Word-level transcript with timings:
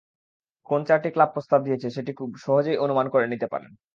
কোন 0.69 0.79
চারটি 0.87 1.09
ক্লাব 1.09 1.29
প্রস্তাব 1.33 1.59
দিয়েছে 1.63 1.87
সেটি 1.89 2.11
খুব 2.13 2.29
সহজেই 2.37 2.77
অনুমান 2.77 3.07
করে 3.09 3.25
নিতে 3.27 3.47
পারেন। 3.47 3.71